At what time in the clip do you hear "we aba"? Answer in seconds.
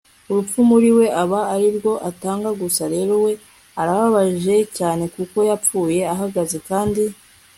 0.97-1.39